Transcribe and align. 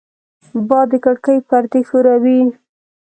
باد 0.67 0.87
د 0.91 0.93
کړکۍ 1.03 1.37
پردې 1.47 1.81
ښوروي 1.89 2.39